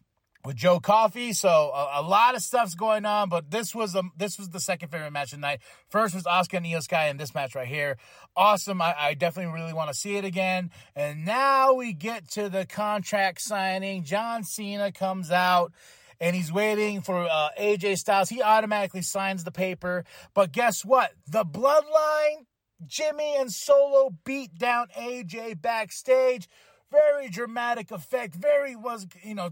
with 0.47 0.57
Joe 0.57 0.79
Coffey. 0.79 1.33
So 1.33 1.49
a, 1.49 2.01
a, 2.01 2.03
lot 2.03 2.37
of 2.37 2.41
stuff's 2.41 2.77
going 2.77 3.05
on, 3.05 3.29
but 3.29 3.51
this 3.51 3.75
was 3.75 3.97
a, 3.97 4.03
this 4.17 4.39
was 4.39 4.49
the 4.49 4.61
second 4.61 4.91
favorite 4.91 5.11
match 5.11 5.33
of 5.33 5.39
the 5.39 5.43
night. 5.43 5.61
First 5.89 6.15
was 6.15 6.23
Asuka 6.23 6.59
and 6.59 6.67
Iyo 6.67 6.81
Sky 6.81 7.09
in 7.09 7.17
this 7.17 7.35
match 7.35 7.57
right 7.57 7.67
here. 7.67 7.97
Awesome. 8.37 8.81
I, 8.81 8.95
I 8.97 9.15
definitely 9.15 9.53
really 9.53 9.73
want 9.73 9.91
to 9.91 9.95
see 9.95 10.17
it 10.17 10.25
again. 10.25 10.71
And 10.95 11.25
now 11.25 11.75
we 11.75 11.93
get 11.93 12.31
to 12.31 12.49
the 12.49 12.65
contract 12.65 13.41
signing. 13.41 14.05
John 14.05 14.45
Cena 14.45 14.93
comes 14.93 15.33
out 15.33 15.73
and 16.21 16.37
he's 16.37 16.53
waiting 16.53 17.03
for 17.03 17.27
uh, 17.29 17.49
AJ 17.61 17.99
Styles. 17.99 18.29
He 18.29 18.41
automatically 18.41 19.03
signs 19.03 19.43
the 19.43 19.51
paper. 19.51 20.05
But 20.33 20.53
guess 20.53 20.85
what? 20.85 21.11
The 21.27 21.45
bloodline, 21.45 22.47
Jimmy 22.87 23.35
and 23.37 23.53
Solo 23.53 24.11
beat 24.25 24.57
down 24.57 24.87
AJ 24.97 25.61
backstage. 25.61 26.49
Very 26.93 27.29
dramatic 27.29 27.91
effect. 27.91 28.37
Very 28.37 28.77
was 28.77 29.09
you 29.25 29.35
know 29.35 29.51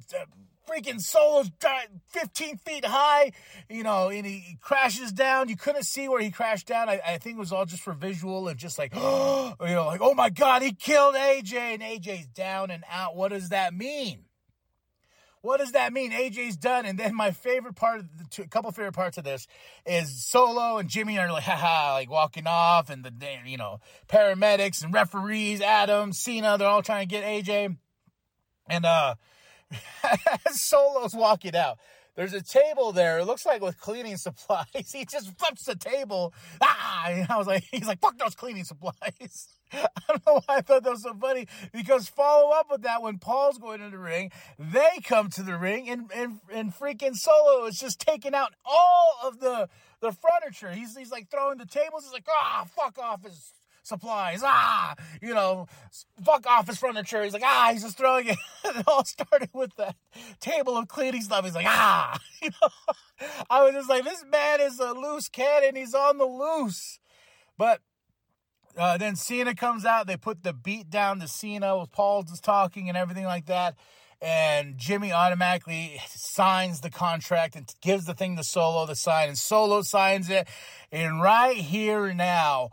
freaking 0.69 1.01
Solo's 1.01 1.51
15 2.09 2.59
feet 2.59 2.85
high, 2.85 3.33
you 3.69 3.83
know, 3.83 4.09
and 4.09 4.27
he 4.27 4.59
crashes 4.61 5.13
down. 5.13 5.49
You 5.49 5.57
couldn't 5.57 5.85
see 5.85 6.09
where 6.09 6.21
he 6.21 6.31
crashed 6.31 6.67
down. 6.67 6.89
I, 6.89 7.01
I 7.07 7.19
think 7.19 7.37
it 7.37 7.41
was 7.41 7.53
all 7.53 7.67
just 7.67 7.83
for 7.83 7.93
visual 7.93 8.49
and 8.49 8.59
just 8.59 8.79
like, 8.79 8.95
you 8.95 9.01
know, 9.01 9.87
like, 9.87 10.01
oh 10.03 10.15
my 10.15 10.31
God, 10.31 10.63
he 10.63 10.73
killed 10.73 11.15
AJ 11.15 11.55
and 11.55 11.83
AJ's 11.83 12.27
down 12.27 12.71
and 12.71 12.85
out. 12.91 13.17
What 13.17 13.29
does 13.29 13.51
that 13.51 13.75
mean? 13.75 14.25
What 15.45 15.61
does 15.61 15.73
that 15.73 15.93
mean? 15.93 16.11
AJ's 16.11 16.57
done. 16.57 16.87
And 16.87 16.99
then 16.99 17.15
my 17.15 17.31
favorite 17.31 17.77
part 17.77 18.01
of 18.01 18.07
the 18.17 18.25
two, 18.31 18.43
a 18.43 18.49
couple 18.49 18.73
favorite 18.73 18.95
parts 18.95 19.19
of 19.19 19.25
this 19.25 19.47
is 19.85 20.25
Solo 20.25 20.79
and 20.79 20.89
Jimmy 20.89 21.19
are 21.19 21.31
like, 21.31 21.43
haha, 21.43 21.93
like 21.93 22.09
walking 22.09 22.47
off 22.47 22.89
and 22.89 23.05
the, 23.05 23.13
you 23.45 23.59
know, 23.59 23.81
paramedics 24.09 24.83
and 24.83 24.95
referees, 24.95 25.61
Adam, 25.61 26.15
Cena, 26.15 26.57
they're 26.57 26.67
all 26.67 26.83
trying 26.83 27.07
to 27.07 27.15
get 27.15 27.25
AJ. 27.25 27.77
And, 28.71 28.87
uh, 28.87 29.17
Solo's 30.51 31.15
walking 31.15 31.57
out. 31.57 31.79
there's 32.17 32.33
a 32.33 32.43
table 32.43 32.93
there. 32.93 33.19
It 33.19 33.25
looks 33.25 33.45
like 33.45 33.61
with 33.63 33.79
cleaning 33.81 34.17
supplies. 34.27 34.93
He 34.93 35.05
just 35.05 35.37
flips 35.39 35.65
the 35.65 35.75
table. 35.77 36.33
Ah! 36.61 37.07
And 37.09 37.27
I 37.31 37.37
was 37.37 37.47
like, 37.47 37.65
he's 37.71 37.87
like, 37.87 38.01
fuck 38.01 38.19
those 38.19 38.35
cleaning 38.35 38.65
supplies. 38.65 39.49
I 39.73 39.89
don't 40.09 40.27
know 40.27 40.41
why 40.47 40.57
I 40.57 40.61
thought 40.61 40.85
that 40.85 40.91
was 40.91 41.03
so 41.03 41.15
funny 41.15 41.47
because 41.73 42.09
follow 42.09 42.51
up 42.53 42.71
with 42.71 42.83
that 42.83 43.03
when 43.03 43.19
Paul's 43.19 43.59
going 43.59 43.81
to 43.81 43.91
the 43.91 43.99
ring, 43.99 44.31
they 44.59 45.01
come 45.03 45.31
to 45.31 45.43
the 45.43 45.57
ring 45.57 45.89
and 45.89 46.11
and, 46.15 46.39
and 46.53 46.73
freaking 46.73 47.15
Solo 47.17 47.67
is 47.67 47.79
just 47.79 47.99
taking 47.99 48.35
out 48.35 48.55
all 48.65 49.17
of 49.25 49.41
the 49.41 49.69
the 50.01 50.13
furniture. 50.13 50.71
He's 50.71 50.97
he's 50.97 51.11
like 51.11 51.29
throwing 51.31 51.59
the 51.59 51.67
tables. 51.67 52.05
He's 52.05 52.13
like, 52.13 52.27
ah, 52.29 52.67
fuck 52.77 52.99
off 52.99 53.25
his 53.25 53.53
supplies. 53.85 54.41
Ah, 54.43 54.95
you 55.23 55.33
know, 55.33 55.69
fuck 56.25 56.47
office 56.47 56.79
furniture. 56.79 57.23
He's 57.23 57.33
like, 57.33 57.45
ah, 57.45 57.71
he's 57.73 57.83
just 57.83 57.97
throwing 57.97 58.27
it. 58.27 58.39
it 58.65 58.85
all 58.89 59.05
started 59.05 59.51
with 59.53 59.71
that 59.77 59.95
table 60.41 60.77
of 60.77 60.89
cleaning 60.89 61.23
stuff. 61.23 61.45
He's 61.45 61.55
like, 61.55 61.67
ah, 61.69 62.19
you 62.43 62.51
know, 62.61 62.69
I 63.49 63.63
was 63.63 63.75
just 63.75 63.89
like, 63.89 64.05
this 64.05 64.25
man 64.29 64.61
is 64.61 64.81
a 64.81 64.93
loose 64.93 65.29
cannon. 65.29 65.77
He's 65.77 65.95
on 65.95 66.19
the 66.19 66.25
loose. 66.25 66.99
But 67.57 67.81
uh, 68.77 68.99
then 68.99 69.15
Cena 69.15 69.55
comes 69.55 69.85
out. 69.85 70.07
They 70.07 70.17
put 70.17 70.43
the 70.43 70.53
beat 70.53 70.91
down 70.91 71.21
to 71.21 71.29
Cena 71.29 71.79
with 71.79 71.93
Paul 71.93 72.25
just 72.25 72.43
talking 72.43 72.89
and 72.89 72.99
everything 72.99 73.25
like 73.25 73.47
that. 73.47 73.77
And 74.21 74.79
Jimmy 74.79 75.13
automatically 75.13 76.01
signs 76.09 76.81
the 76.81 76.89
contract 76.89 77.57
and 77.57 77.69
gives 77.83 78.07
the 78.07 78.15
thing 78.15 78.37
to 78.37 78.45
Solo 78.45 78.87
to 78.87 78.97
sign. 78.97 79.29
And 79.29 79.37
Solo 79.37 79.83
signs 79.83 80.31
it. 80.31 80.49
And 80.91 81.21
right 81.21 81.57
here 81.57 82.15
now, 82.15 82.71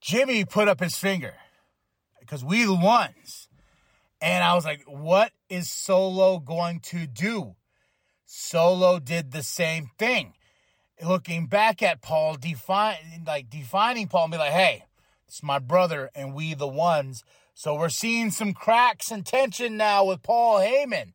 Jimmy 0.00 0.44
put 0.44 0.68
up 0.68 0.80
his 0.80 0.96
finger 0.96 1.34
because 2.20 2.44
we 2.44 2.64
the 2.64 2.74
ones. 2.74 3.48
And 4.20 4.42
I 4.42 4.54
was 4.54 4.64
like, 4.64 4.82
what 4.86 5.32
is 5.48 5.70
Solo 5.70 6.38
going 6.38 6.80
to 6.80 7.06
do? 7.06 7.54
Solo 8.26 8.98
did 8.98 9.30
the 9.30 9.42
same 9.42 9.90
thing. 9.98 10.34
Looking 11.02 11.46
back 11.46 11.82
at 11.82 12.02
Paul, 12.02 12.34
define 12.34 12.96
like 13.26 13.48
defining 13.48 14.08
Paul 14.08 14.24
and 14.24 14.32
be 14.32 14.38
like, 14.38 14.52
hey, 14.52 14.84
it's 15.26 15.42
my 15.42 15.58
brother 15.58 16.10
and 16.14 16.34
we 16.34 16.54
the 16.54 16.66
ones. 16.66 17.22
So 17.54 17.74
we're 17.74 17.88
seeing 17.88 18.30
some 18.30 18.52
cracks 18.52 19.10
and 19.10 19.24
tension 19.24 19.76
now 19.76 20.04
with 20.04 20.22
Paul 20.22 20.58
Heyman. 20.58 21.12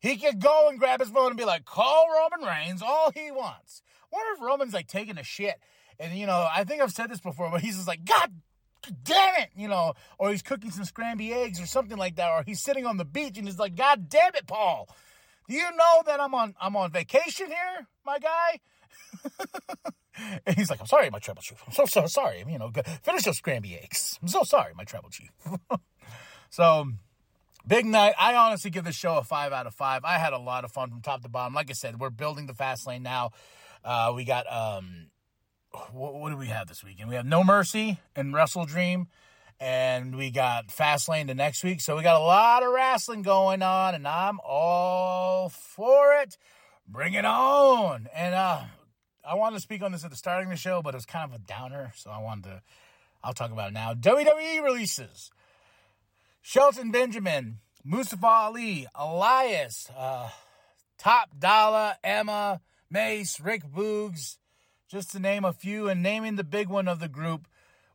He 0.00 0.16
could 0.16 0.40
go 0.40 0.68
and 0.68 0.78
grab 0.78 1.00
his 1.00 1.08
phone 1.08 1.28
and 1.28 1.36
be 1.36 1.44
like, 1.44 1.64
call 1.64 2.06
Roman 2.10 2.46
Reigns 2.46 2.82
all 2.82 3.10
he 3.12 3.30
wants. 3.30 3.82
What 4.10 4.24
if 4.34 4.42
Roman's 4.42 4.74
like 4.74 4.86
taking 4.86 5.18
a 5.18 5.24
shit 5.24 5.56
and 5.98 6.16
you 6.18 6.26
know, 6.26 6.46
I 6.50 6.64
think 6.64 6.82
I've 6.82 6.92
said 6.92 7.10
this 7.10 7.20
before, 7.20 7.50
but 7.50 7.60
he's 7.60 7.76
just 7.76 7.88
like, 7.88 8.04
God 8.04 8.32
damn 9.02 9.42
it, 9.42 9.50
you 9.56 9.68
know, 9.68 9.94
or 10.18 10.30
he's 10.30 10.42
cooking 10.42 10.70
some 10.70 10.84
scrambled 10.84 11.30
eggs 11.30 11.60
or 11.60 11.66
something 11.66 11.96
like 11.96 12.16
that, 12.16 12.30
or 12.30 12.42
he's 12.44 12.62
sitting 12.62 12.86
on 12.86 12.96
the 12.96 13.04
beach 13.04 13.38
and 13.38 13.46
he's 13.46 13.58
like, 13.58 13.74
God 13.74 14.08
damn 14.08 14.34
it, 14.34 14.46
Paul. 14.46 14.88
Do 15.48 15.54
you 15.54 15.70
know 15.76 16.02
that 16.06 16.20
I'm 16.20 16.34
on 16.34 16.54
I'm 16.60 16.76
on 16.76 16.90
vacation 16.90 17.48
here, 17.48 17.86
my 18.04 18.18
guy? 18.18 18.60
and 20.46 20.56
he's 20.56 20.70
like, 20.70 20.80
I'm 20.80 20.86
sorry, 20.86 21.10
my 21.10 21.18
tribal 21.18 21.42
chief. 21.42 21.62
I'm 21.66 21.72
so 21.72 21.84
so 21.86 22.06
sorry. 22.06 22.44
You 22.48 22.58
know, 22.58 22.70
finish 23.02 23.26
your 23.26 23.34
scrambled 23.34 23.74
eggs. 23.74 24.18
I'm 24.22 24.28
so 24.28 24.42
sorry, 24.42 24.72
my 24.74 24.84
tribal 24.84 25.10
chief. 25.10 25.30
so 26.50 26.86
big 27.66 27.84
night. 27.84 28.14
I 28.18 28.34
honestly 28.36 28.70
give 28.70 28.84
this 28.84 28.96
show 28.96 29.18
a 29.18 29.24
five 29.24 29.52
out 29.52 29.66
of 29.66 29.74
five. 29.74 30.04
I 30.04 30.18
had 30.18 30.32
a 30.32 30.38
lot 30.38 30.64
of 30.64 30.72
fun 30.72 30.90
from 30.90 31.02
top 31.02 31.22
to 31.22 31.28
bottom. 31.28 31.54
Like 31.54 31.70
I 31.70 31.74
said, 31.74 32.00
we're 32.00 32.10
building 32.10 32.46
the 32.46 32.54
fast 32.54 32.86
lane 32.86 33.02
now. 33.02 33.32
Uh, 33.84 34.12
we 34.16 34.24
got 34.24 34.50
um, 34.50 35.08
what, 35.92 36.14
what 36.14 36.30
do 36.30 36.36
we 36.36 36.46
have 36.46 36.68
this 36.68 36.84
weekend? 36.84 37.08
We 37.08 37.14
have 37.16 37.26
No 37.26 37.44
Mercy 37.44 37.98
and 38.14 38.32
WrestleDream, 38.32 39.06
and 39.60 40.16
we 40.16 40.30
got 40.30 40.68
Fastlane 40.68 41.26
the 41.26 41.34
next 41.34 41.64
week. 41.64 41.80
So 41.80 41.96
we 41.96 42.02
got 42.02 42.20
a 42.20 42.24
lot 42.24 42.62
of 42.62 42.72
wrestling 42.72 43.22
going 43.22 43.62
on, 43.62 43.94
and 43.94 44.06
I'm 44.06 44.40
all 44.44 45.48
for 45.48 46.14
it. 46.20 46.36
Bring 46.86 47.14
it 47.14 47.24
on! 47.24 48.08
And 48.14 48.34
uh, 48.34 48.62
I 49.26 49.34
wanted 49.34 49.56
to 49.56 49.62
speak 49.62 49.82
on 49.82 49.92
this 49.92 50.04
at 50.04 50.10
the 50.10 50.16
starting 50.16 50.48
of 50.48 50.52
the 50.52 50.60
show, 50.60 50.82
but 50.82 50.94
it 50.94 50.98
was 50.98 51.06
kind 51.06 51.30
of 51.30 51.34
a 51.34 51.42
downer, 51.42 51.92
so 51.96 52.10
I 52.10 52.18
wanted 52.22 52.44
to. 52.44 52.62
I'll 53.22 53.32
talk 53.32 53.52
about 53.52 53.70
it 53.70 53.74
now. 53.74 53.94
WWE 53.94 54.62
releases 54.62 55.30
Shelton 56.42 56.90
Benjamin, 56.90 57.58
Mustafa 57.82 58.26
Ali, 58.26 58.86
Elias, 58.94 59.88
uh, 59.96 60.28
Top 60.98 61.30
Dolla, 61.38 61.96
Emma, 62.04 62.60
Mace, 62.90 63.40
Rick 63.40 63.62
Boogs, 63.64 64.36
just 64.88 65.12
to 65.12 65.18
name 65.18 65.44
a 65.44 65.52
few, 65.52 65.88
and 65.88 66.02
naming 66.02 66.36
the 66.36 66.44
big 66.44 66.68
one 66.68 66.88
of 66.88 67.00
the 67.00 67.08
group. 67.08 67.48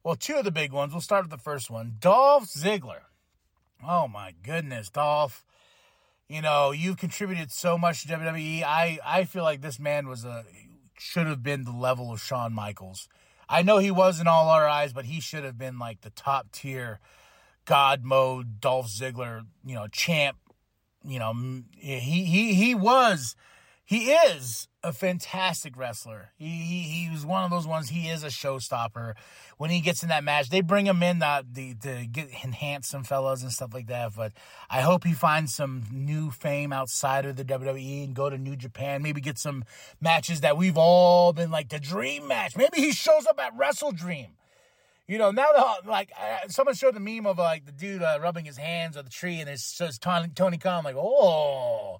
Well, 0.03 0.15
two 0.15 0.35
of 0.35 0.45
the 0.45 0.51
big 0.51 0.71
ones. 0.71 0.93
We'll 0.93 1.01
start 1.01 1.23
with 1.23 1.31
the 1.31 1.37
first 1.37 1.69
one 1.69 1.95
Dolph 1.99 2.45
Ziggler. 2.45 3.01
Oh 3.85 4.07
my 4.07 4.33
goodness, 4.43 4.89
Dolph. 4.89 5.45
You 6.27 6.41
know, 6.41 6.71
you've 6.71 6.97
contributed 6.97 7.51
so 7.51 7.77
much 7.77 8.03
to 8.03 8.07
WWE. 8.09 8.61
I, 8.63 8.99
I 9.03 9.23
feel 9.23 9.43
like 9.43 9.61
this 9.61 9.79
man 9.79 10.07
was 10.07 10.25
a 10.25 10.45
should 10.99 11.27
have 11.27 11.41
been 11.41 11.63
the 11.63 11.71
level 11.71 12.11
of 12.11 12.21
Shawn 12.21 12.53
Michaels. 12.53 13.07
I 13.47 13.63
know 13.63 13.79
he 13.79 13.89
was 13.89 14.19
in 14.19 14.27
all 14.27 14.49
our 14.49 14.67
eyes, 14.67 14.93
but 14.93 15.05
he 15.05 15.19
should 15.19 15.43
have 15.43 15.57
been 15.57 15.79
like 15.79 16.01
the 16.01 16.11
top 16.11 16.51
tier 16.51 16.99
God 17.65 18.03
mode 18.03 18.59
Dolph 18.59 18.87
Ziggler, 18.87 19.45
you 19.65 19.75
know, 19.75 19.87
champ. 19.87 20.37
You 21.03 21.17
know, 21.17 21.33
he 21.77 22.25
he 22.25 22.53
he 22.53 22.75
was 22.75 23.35
he 23.89 24.11
is 24.11 24.67
a 24.83 24.93
fantastic 24.93 25.75
wrestler. 25.75 26.29
He, 26.37 26.45
he, 26.45 26.81
he 26.83 27.09
was 27.09 27.25
one 27.25 27.43
of 27.43 27.49
those 27.49 27.65
ones. 27.65 27.89
He 27.89 28.07
is 28.07 28.23
a 28.23 28.27
showstopper. 28.27 29.15
When 29.57 29.71
he 29.71 29.81
gets 29.81 30.03
in 30.03 30.09
that 30.09 30.23
match, 30.23 30.51
they 30.51 30.61
bring 30.61 30.85
him 30.85 31.01
in 31.01 31.17
that 31.19 31.55
the 31.55 31.73
to 31.73 32.05
get 32.05 32.29
enhance 32.43 32.87
some 32.87 33.03
fellows 33.03 33.41
and 33.41 33.51
stuff 33.51 33.73
like 33.73 33.87
that. 33.87 34.11
But 34.15 34.33
I 34.69 34.81
hope 34.81 35.05
he 35.05 35.13
finds 35.13 35.55
some 35.55 35.85
new 35.91 36.29
fame 36.29 36.71
outside 36.71 37.25
of 37.25 37.35
the 37.35 37.43
WWE 37.43 38.03
and 38.03 38.13
go 38.13 38.29
to 38.29 38.37
New 38.37 38.55
Japan. 38.55 39.01
Maybe 39.01 39.21
get 39.21 39.39
some 39.39 39.63
matches 39.99 40.41
that 40.41 40.55
we've 40.55 40.77
all 40.77 41.33
been 41.33 41.49
like 41.49 41.69
the 41.69 41.79
dream 41.79 42.27
match. 42.27 42.55
Maybe 42.55 42.81
he 42.81 42.91
shows 42.91 43.25
up 43.25 43.39
at 43.41 43.57
WrestleDream. 43.57 44.27
You 45.07 45.17
know, 45.17 45.31
now 45.31 45.47
that 45.51 45.87
like 45.87 46.11
uh, 46.15 46.47
someone 46.49 46.75
showed 46.75 46.93
the 46.93 46.99
meme 46.99 47.25
of 47.25 47.39
like 47.39 47.65
the 47.65 47.71
dude 47.71 48.03
uh, 48.03 48.19
rubbing 48.21 48.45
his 48.45 48.57
hands 48.57 48.97
on 48.97 49.05
the 49.05 49.09
tree, 49.09 49.39
and 49.39 49.49
it 49.49 49.57
says 49.57 49.97
Tony, 49.97 50.27
Tony 50.35 50.59
Khan. 50.59 50.83
like, 50.83 50.95
oh, 50.95 51.97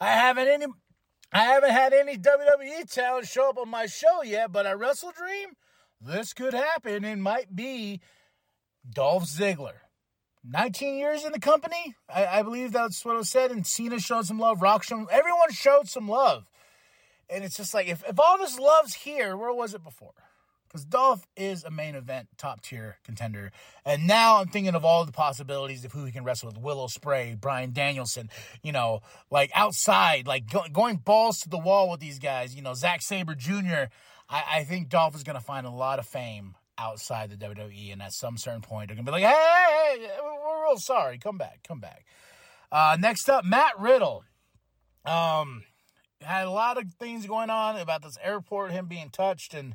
I 0.00 0.12
haven't 0.12 0.48
any 0.48 0.68
I 1.32 1.44
haven't 1.44 1.70
had 1.70 1.92
any 1.92 2.16
WWE 2.16 2.90
talent 2.90 3.26
show 3.26 3.50
up 3.50 3.58
on 3.58 3.68
my 3.68 3.86
show 3.86 4.22
yet, 4.22 4.50
but 4.50 4.66
at 4.66 4.78
WrestleDream, 4.78 5.46
this 6.00 6.32
could 6.32 6.54
happen. 6.54 7.04
It 7.04 7.18
might 7.18 7.54
be 7.54 8.00
Dolph 8.88 9.24
Ziggler. 9.24 9.74
19 10.44 10.96
years 10.96 11.24
in 11.24 11.32
the 11.32 11.40
company, 11.40 11.94
I, 12.08 12.26
I 12.26 12.42
believe 12.42 12.72
that's 12.72 13.04
what 13.04 13.16
was 13.16 13.28
said. 13.28 13.50
And 13.50 13.66
Cena 13.66 13.98
showed 13.98 14.24
some 14.24 14.38
love, 14.38 14.62
Rock 14.62 14.82
showed, 14.82 15.08
everyone 15.10 15.52
showed 15.52 15.88
some 15.88 16.08
love. 16.08 16.44
And 17.28 17.44
it's 17.44 17.56
just 17.56 17.74
like, 17.74 17.88
if, 17.88 18.02
if 18.08 18.18
all 18.18 18.38
this 18.38 18.58
love's 18.58 18.94
here, 18.94 19.36
where 19.36 19.52
was 19.52 19.74
it 19.74 19.84
before? 19.84 20.14
Because 20.68 20.84
Dolph 20.84 21.26
is 21.36 21.64
a 21.64 21.70
main 21.70 21.94
event 21.94 22.28
top 22.36 22.60
tier 22.60 22.98
contender. 23.04 23.50
And 23.84 24.06
now 24.06 24.36
I'm 24.36 24.48
thinking 24.48 24.74
of 24.74 24.84
all 24.84 25.04
the 25.04 25.12
possibilities 25.12 25.84
of 25.84 25.92
who 25.92 26.04
he 26.04 26.12
can 26.12 26.24
wrestle 26.24 26.48
with 26.48 26.58
Will 26.58 26.86
Ospreay, 26.86 27.40
Bryan 27.40 27.72
Danielson, 27.72 28.28
you 28.62 28.72
know, 28.72 29.00
like 29.30 29.50
outside, 29.54 30.26
like 30.26 30.50
go, 30.50 30.64
going 30.72 30.96
balls 30.96 31.40
to 31.40 31.48
the 31.48 31.58
wall 31.58 31.90
with 31.90 32.00
these 32.00 32.18
guys, 32.18 32.54
you 32.54 32.62
know, 32.62 32.74
Zack 32.74 33.00
Sabre 33.02 33.34
Jr. 33.34 33.88
I, 34.28 34.44
I 34.50 34.64
think 34.64 34.88
Dolph 34.90 35.14
is 35.14 35.22
going 35.22 35.38
to 35.38 35.44
find 35.44 35.66
a 35.66 35.70
lot 35.70 35.98
of 35.98 36.06
fame 36.06 36.54
outside 36.76 37.30
the 37.30 37.36
WWE. 37.36 37.92
And 37.92 38.02
at 38.02 38.12
some 38.12 38.36
certain 38.36 38.60
point, 38.60 38.88
they're 38.88 38.96
going 38.96 39.06
to 39.06 39.10
be 39.10 39.20
like, 39.20 39.24
hey, 39.24 39.98
hey, 39.98 40.08
we're 40.22 40.64
real 40.64 40.76
sorry. 40.76 41.18
Come 41.18 41.38
back, 41.38 41.60
come 41.66 41.80
back. 41.80 42.04
Uh, 42.70 42.96
next 43.00 43.28
up, 43.28 43.44
Matt 43.44 43.78
Riddle. 43.78 44.24
Um, 45.04 45.64
had 46.20 46.46
a 46.46 46.50
lot 46.50 46.78
of 46.78 46.84
things 46.94 47.26
going 47.26 47.50
on 47.50 47.76
about 47.76 48.02
this 48.02 48.18
airport, 48.22 48.72
him 48.72 48.86
being 48.86 49.10
touched 49.10 49.54
and 49.54 49.74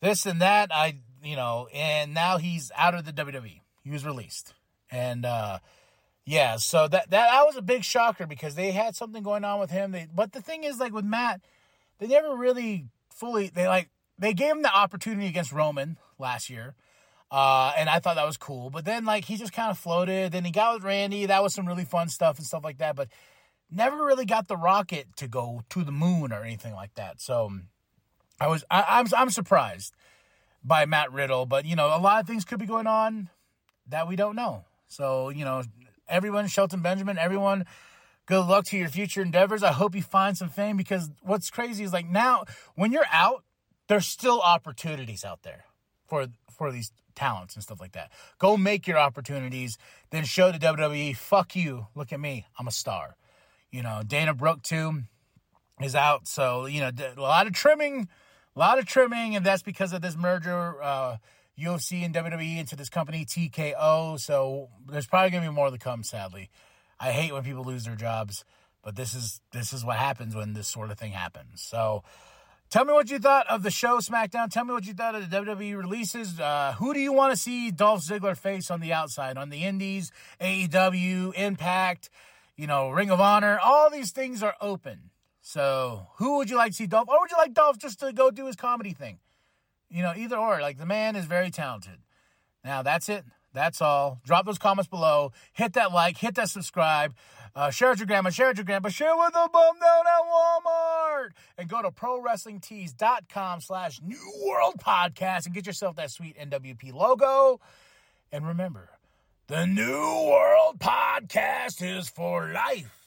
this 0.00 0.26
and 0.26 0.40
that. 0.40 0.70
I, 0.72 0.98
you 1.22 1.36
know, 1.36 1.68
and 1.72 2.14
now 2.14 2.38
he's 2.38 2.70
out 2.76 2.94
of 2.94 3.04
the 3.04 3.12
WWE. 3.12 3.60
He 3.82 3.90
was 3.90 4.04
released, 4.04 4.54
and 4.90 5.24
uh, 5.24 5.58
yeah, 6.24 6.56
so 6.56 6.88
that, 6.88 7.10
that 7.10 7.30
that 7.30 7.46
was 7.46 7.56
a 7.56 7.62
big 7.62 7.84
shocker 7.84 8.26
because 8.26 8.54
they 8.54 8.72
had 8.72 8.94
something 8.94 9.22
going 9.22 9.44
on 9.44 9.60
with 9.60 9.70
him. 9.70 9.92
They, 9.92 10.06
but 10.14 10.32
the 10.32 10.42
thing 10.42 10.64
is, 10.64 10.78
like 10.78 10.92
with 10.92 11.04
Matt, 11.04 11.40
they 11.98 12.06
never 12.06 12.36
really 12.36 12.86
fully. 13.10 13.48
They 13.48 13.66
like 13.66 13.88
they 14.18 14.34
gave 14.34 14.52
him 14.52 14.62
the 14.62 14.74
opportunity 14.74 15.26
against 15.26 15.52
Roman 15.52 15.98
last 16.18 16.50
year. 16.50 16.74
Uh, 17.30 17.72
and 17.76 17.90
I 17.90 17.98
thought 17.98 18.16
that 18.16 18.26
was 18.26 18.38
cool. 18.38 18.70
But 18.70 18.86
then, 18.86 19.04
like, 19.04 19.26
he 19.26 19.36
just 19.36 19.52
kind 19.52 19.70
of 19.70 19.78
floated. 19.78 20.32
Then 20.32 20.46
he 20.46 20.50
got 20.50 20.74
with 20.74 20.84
Randy. 20.84 21.26
That 21.26 21.42
was 21.42 21.52
some 21.52 21.66
really 21.66 21.84
fun 21.84 22.08
stuff 22.08 22.38
and 22.38 22.46
stuff 22.46 22.64
like 22.64 22.78
that. 22.78 22.96
But 22.96 23.08
never 23.70 23.96
really 24.04 24.24
got 24.24 24.48
the 24.48 24.56
rocket 24.56 25.08
to 25.16 25.28
go 25.28 25.62
to 25.70 25.84
the 25.84 25.92
moon 25.92 26.32
or 26.32 26.42
anything 26.42 26.74
like 26.74 26.94
that. 26.94 27.20
So 27.20 27.50
I 28.40 28.48
was 28.48 28.64
I, 28.70 28.84
I'm 28.88 29.06
I'm 29.16 29.30
surprised 29.30 29.94
by 30.64 30.86
Matt 30.86 31.12
Riddle, 31.12 31.46
but 31.46 31.64
you 31.64 31.76
know 31.76 31.86
a 31.86 31.98
lot 31.98 32.20
of 32.20 32.26
things 32.26 32.44
could 32.44 32.58
be 32.58 32.66
going 32.66 32.86
on 32.86 33.30
that 33.88 34.08
we 34.08 34.16
don't 34.16 34.36
know. 34.36 34.64
So 34.86 35.28
you 35.30 35.44
know 35.44 35.62
everyone, 36.08 36.46
Shelton 36.46 36.80
Benjamin, 36.80 37.18
everyone, 37.18 37.66
good 38.26 38.46
luck 38.46 38.64
to 38.66 38.76
your 38.76 38.88
future 38.88 39.22
endeavors. 39.22 39.62
I 39.62 39.72
hope 39.72 39.94
you 39.94 40.02
find 40.02 40.36
some 40.36 40.48
fame 40.48 40.76
because 40.76 41.10
what's 41.22 41.50
crazy 41.50 41.84
is 41.84 41.92
like 41.92 42.08
now 42.08 42.44
when 42.74 42.92
you're 42.92 43.06
out, 43.12 43.44
there's 43.88 44.06
still 44.06 44.40
opportunities 44.40 45.24
out 45.24 45.42
there 45.42 45.64
for 46.06 46.26
for 46.56 46.72
these 46.72 46.92
talents 47.14 47.54
and 47.54 47.62
stuff 47.62 47.80
like 47.80 47.92
that. 47.92 48.10
Go 48.38 48.56
make 48.56 48.86
your 48.86 48.98
opportunities, 48.98 49.76
then 50.10 50.24
show 50.24 50.52
the 50.52 50.58
WWE, 50.58 51.16
fuck 51.16 51.56
you, 51.56 51.88
look 51.94 52.12
at 52.12 52.20
me, 52.20 52.46
I'm 52.58 52.68
a 52.68 52.72
star. 52.72 53.16
You 53.70 53.82
know, 53.82 54.02
Dana 54.06 54.32
Brooke 54.32 54.62
too 54.62 55.02
is 55.82 55.94
out. 55.94 56.26
So, 56.26 56.66
you 56.66 56.80
know, 56.80 56.90
a 57.16 57.20
lot 57.20 57.46
of 57.46 57.52
trimming, 57.52 58.08
a 58.58 58.60
lot 58.60 58.80
of 58.80 58.86
trimming, 58.86 59.36
and 59.36 59.46
that's 59.46 59.62
because 59.62 59.92
of 59.92 60.02
this 60.02 60.16
merger, 60.16 60.82
uh, 60.82 61.16
UFC 61.56 62.04
and 62.04 62.12
WWE 62.12 62.58
into 62.58 62.74
this 62.74 62.88
company, 62.88 63.24
TKO. 63.24 64.18
So 64.18 64.68
there's 64.84 65.06
probably 65.06 65.30
gonna 65.30 65.48
be 65.48 65.54
more 65.54 65.70
to 65.70 65.78
come, 65.78 66.02
sadly. 66.02 66.50
I 66.98 67.12
hate 67.12 67.32
when 67.32 67.44
people 67.44 67.62
lose 67.62 67.84
their 67.84 67.94
jobs, 67.94 68.44
but 68.82 68.96
this 68.96 69.14
is 69.14 69.40
this 69.52 69.72
is 69.72 69.84
what 69.84 69.96
happens 69.96 70.34
when 70.34 70.54
this 70.54 70.66
sort 70.66 70.90
of 70.90 70.98
thing 70.98 71.12
happens. 71.12 71.62
So 71.62 72.02
tell 72.68 72.84
me 72.84 72.92
what 72.92 73.08
you 73.12 73.20
thought 73.20 73.46
of 73.46 73.62
the 73.62 73.70
show 73.70 73.98
SmackDown. 73.98 74.50
Tell 74.50 74.64
me 74.64 74.72
what 74.72 74.86
you 74.86 74.92
thought 74.92 75.14
of 75.14 75.30
the 75.30 75.36
WWE 75.36 75.76
releases. 75.76 76.40
Uh, 76.40 76.74
who 76.78 76.92
do 76.92 76.98
you 76.98 77.12
want 77.12 77.32
to 77.32 77.36
see 77.38 77.70
Dolph 77.70 78.02
Ziggler 78.02 78.36
face 78.36 78.72
on 78.72 78.80
the 78.80 78.92
outside, 78.92 79.38
on 79.38 79.50
the 79.50 79.62
Indies, 79.62 80.10
AEW, 80.40 81.32
Impact, 81.36 82.10
you 82.56 82.66
know, 82.66 82.90
Ring 82.90 83.12
of 83.12 83.20
Honor? 83.20 83.60
All 83.62 83.88
these 83.88 84.10
things 84.10 84.42
are 84.42 84.56
open. 84.60 85.10
So 85.48 86.08
who 86.16 86.36
would 86.36 86.50
you 86.50 86.58
like 86.58 86.72
to 86.72 86.76
see 86.76 86.86
Dolph? 86.86 87.08
Or 87.08 87.20
would 87.20 87.30
you 87.30 87.38
like 87.38 87.54
Dolph 87.54 87.78
just 87.78 88.00
to 88.00 88.12
go 88.12 88.30
do 88.30 88.44
his 88.44 88.54
comedy 88.54 88.92
thing? 88.92 89.18
You 89.88 90.02
know, 90.02 90.12
either 90.14 90.36
or. 90.36 90.60
Like 90.60 90.76
the 90.76 90.84
man 90.84 91.16
is 91.16 91.24
very 91.24 91.50
talented. 91.50 91.96
Now 92.62 92.82
that's 92.82 93.08
it. 93.08 93.24
That's 93.54 93.80
all. 93.80 94.20
Drop 94.26 94.44
those 94.44 94.58
comments 94.58 94.90
below. 94.90 95.32
Hit 95.54 95.72
that 95.72 95.90
like. 95.90 96.18
Hit 96.18 96.34
that 96.34 96.50
subscribe. 96.50 97.14
Uh, 97.54 97.70
share 97.70 97.88
with 97.88 97.98
your 97.98 98.06
grandma. 98.06 98.28
Share 98.28 98.48
with 98.48 98.58
your 98.58 98.66
grandpa. 98.66 98.90
Share 98.90 99.16
with 99.16 99.32
the 99.32 99.48
bum 99.50 99.76
down 99.80 100.04
at 100.06 100.22
Walmart. 100.30 101.30
And 101.56 101.66
go 101.66 101.80
to 101.80 101.90
prowrestlingtees.com 101.92 103.62
slash 103.62 104.02
New 104.04 104.32
World 104.44 104.74
Podcast 104.78 105.46
and 105.46 105.54
get 105.54 105.66
yourself 105.66 105.96
that 105.96 106.10
sweet 106.10 106.36
NWP 106.38 106.92
logo. 106.92 107.58
And 108.30 108.46
remember, 108.46 108.90
the 109.46 109.66
New 109.66 110.28
World 110.28 110.78
Podcast 110.78 111.80
is 111.80 112.10
for 112.10 112.52
life 112.52 112.97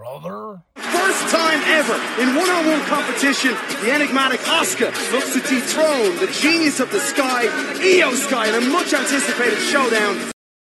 brother. 0.00 0.62
First 0.76 1.28
time 1.28 1.60
ever 1.76 1.94
in 2.22 2.34
one-on-one 2.34 2.80
competition, 2.86 3.52
the 3.84 3.92
enigmatic 3.92 4.40
Asuka 4.40 4.88
looks 5.12 5.34
to 5.34 5.40
dethrone 5.40 6.16
the 6.16 6.30
genius 6.40 6.80
of 6.80 6.90
the 6.90 7.00
sky, 7.00 7.44
Iyo 7.84 8.14
Sky, 8.14 8.48
in 8.48 8.54
a 8.54 8.66
much 8.70 8.94
anticipated 8.94 9.58
showdown 9.58 10.30